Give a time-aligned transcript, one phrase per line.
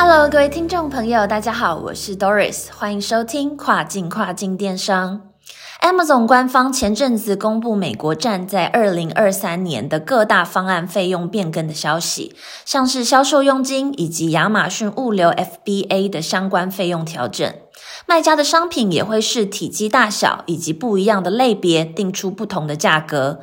[0.00, 5.22] Hello，各位听众朋友，大家好，我是 Doris，欢迎收听跨境跨境电商。
[5.82, 17.52] Amazon 官方前阵子公布美国站在二零二三年的各大方案费用变更的消息，像是销售佣金以及亚马逊物流 FBA 的相关费用调整。
[18.06, 23.40] 卖家的商品也会视体积大小以及不一样的类别定出不同的价格。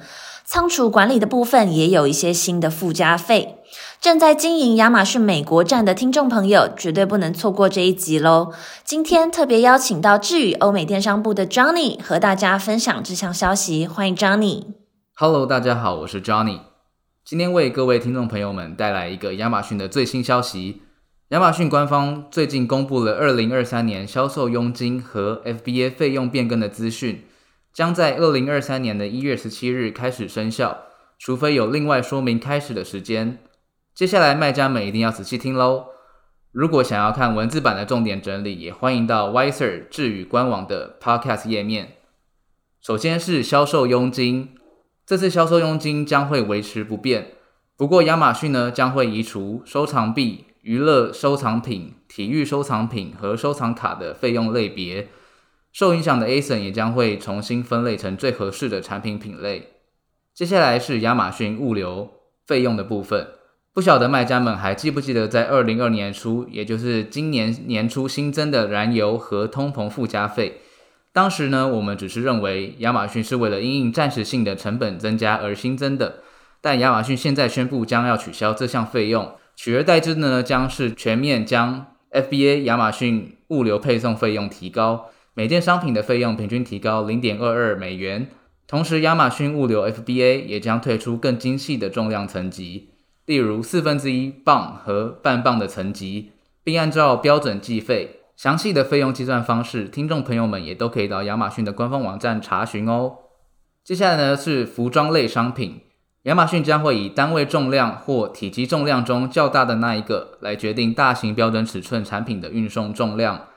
[0.47, 3.57] 仓储管理的部分也有一些新的附加费。
[3.99, 8.53] 正在经营亚马逊美国站的听众朋友，绝对不能错过这一集喽！
[8.83, 14.65] 今天特别邀请到智宇欧美电商部的 Johnny 和大家分享这项消息，欢迎 Johnny。
[15.15, 16.59] Hello，大家好，我是 Johnny。
[17.25, 20.83] 今天为各位听众朋友们带来一个亚马逊的最新消息。
[21.29, 27.25] 亚马逊官方最近公布了2023年销售佣金和 FBA 费用变更的资讯，
[27.75, 30.83] 将在2023年的一月十七日开始生效，
[31.19, 33.39] 除非有另外说明开始的时间。
[33.93, 35.87] 接下来卖家们一定要仔细听喽。
[36.53, 41.97] 如果想要看文字版的重点整理，也欢迎到 Wiser 智宇官网的 Podcast 页面。
[42.79, 44.55] 首先是销售佣金，
[45.05, 47.31] 这次销售佣金将会维持不变，
[47.75, 55.09] 不过亚马逊呢将会移除收藏币、娱乐收藏品、体育收藏品和收藏卡的费用类别。
[55.75, 59.71] 受影响的 ASIN 也将会重新分类成最合适的产品品类。
[60.33, 62.11] 接下来是亚马逊物流
[62.47, 63.27] 费用的部分。
[63.73, 70.61] 不晓得卖家们还记不记得，在二零二年初，也就是今年年初新增的燃油和通膨附加费。
[71.11, 76.19] 当时呢，我们只是认为亚马逊是为了因应暂时性的成本增加而新增的，
[76.61, 88.29] 但亚马逊现在宣布将要取消这项费用，取而代之的呢，将是全面将 FBA 亚马逊物流配送费用提高，每件商品的费用平均提高零点二二美元。
[88.67, 92.89] 同时，亚马逊物流 FBA 也将推出更精细的重量层级。
[93.25, 96.31] 例如四分之一磅和半磅的层级，
[96.63, 98.21] 并按照标准计费。
[98.37, 103.17] 详细的费用计算方式，听众朋友们也都可以到亚马逊的官方网站查询哦。
[103.83, 105.81] 接下来呢是服装类商品，
[106.23, 113.47] 亚马逊将会以单位重量或体积重量中较大的那一个来决定大型标准尺寸产品的运送重量，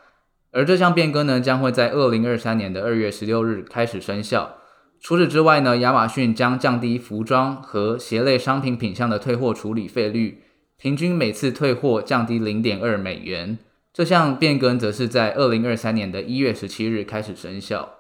[0.51, 4.57] 而这项变更呢将会在二零二三年的二月十六日开始生效。
[5.01, 10.43] 除此之外呢，亚马逊将降低服装和鞋类商品品项的退货处理费率，
[10.77, 13.59] 平均每次退货降低零点二美元。
[13.93, 17.91] 这项变更则是在二零二三年的一月十七日开始生效。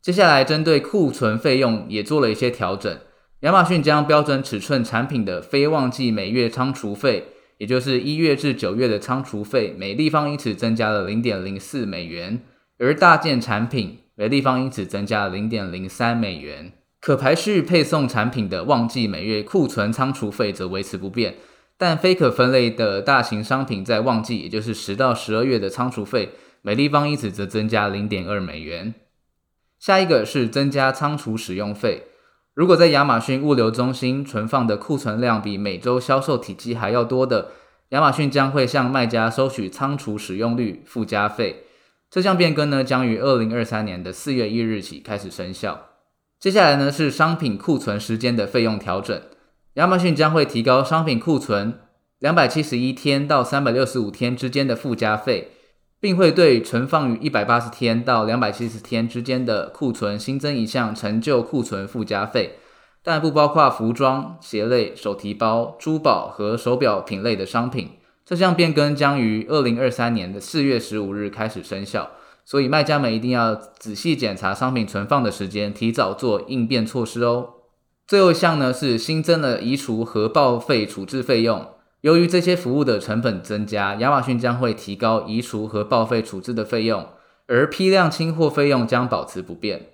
[0.00, 2.98] 接下来，针对库存费用也做了一些调整。
[3.40, 7.28] 亚马逊将标准尺寸产品的非旺季每月仓储费，
[7.60, 12.40] 也就是一月至九月的仓储费，每立方英尺增加了零点零四美元，
[12.78, 16.72] 而大件产品每立方英尺增加了零点零三美元。
[17.02, 21.34] 可排序配送产品的旺季每月库存仓储费则维持不变，
[21.76, 26.30] 但非可分类的大型商品在旺季，也就是十到十二月的仓储费，
[26.62, 28.94] 每立方英尺则增加零点二美元。
[29.78, 32.04] 下一个是增加仓储使用费。
[32.60, 37.52] 如果在亚马逊物流中心存放的库存量比每周销售体积还要多的，
[37.88, 41.64] 亚马逊将会向卖家收取仓储使用率附加费。
[42.10, 45.86] 这项变更呢，将于二零二三年的四月一日起开始生效。
[46.38, 49.18] 接下来呢是商品库存时间的费用调整，
[49.76, 51.78] 亚马逊将会提高商品库存
[52.18, 55.52] 两百七十一天到三百六十五天之间的附加费，
[56.00, 62.58] 并会对存放于一百八十天到两百七十天之间的库存新增一项陈旧库存附加费，
[63.02, 67.90] 但不包括服装、鞋类、手提包、珠宝和手表品类的商品。
[68.24, 72.10] 这项变更将于二零二三年的四月十五日开始生效。
[72.44, 77.50] 所以卖家们一定要仔细检查商品存放的时间，提早做应变措施哦。
[78.08, 81.64] 最后一项呢是新增了移除和报废处置费用。
[82.02, 87.06] 由于这些服务的成本增加，亚马逊将会提高移除和报废处置的费用，
[87.46, 89.88] 而批量清货费用将保持不变。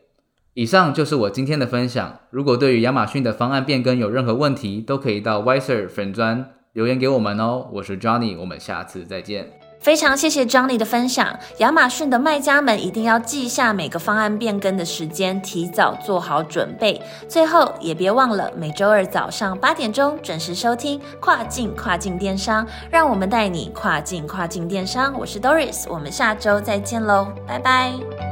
[0.54, 2.20] 以上就是我今天的分享。
[2.30, 7.68] 如果对于亚马逊的方案变更有任何问题，都可以到 Wiser 粉专留言给我们哦。
[7.72, 9.65] 我是 Johnny，我们下次再见。
[9.86, 11.38] 非常谢谢 Johnny 的分享。
[11.58, 17.00] 亚马逊的卖家们一定要记下每个方案变更的时间，提早做好准备。
[17.28, 25.14] 最后也别忘了每周二早上八点钟准时收听跨境跨境电商，让我们带你跨境跨境电商。
[25.16, 28.25] 我是 Doris，我们下周再见喽，拜拜。